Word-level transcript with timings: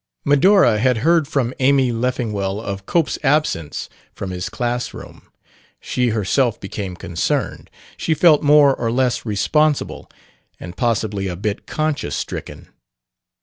Medora 0.25 0.79
had 0.79 0.97
heard 1.05 1.27
from 1.27 1.53
Amy 1.59 1.91
Leffingwell 1.91 2.59
of 2.59 2.87
Cope's 2.87 3.19
absence 3.21 3.87
from 4.15 4.31
his 4.31 4.49
class 4.49 4.95
room. 4.95 5.27
She 5.79 6.09
herself 6.09 6.59
became 6.59 6.95
concerned; 6.95 7.69
she 7.97 8.15
felt 8.15 8.41
more 8.41 8.75
or 8.75 8.91
less 8.91 9.27
responsible 9.27 10.09
and 10.59 10.75
possibly 10.75 11.27
a 11.27 11.35
bit 11.35 11.67
conscience 11.67 12.15
stricken. 12.15 12.69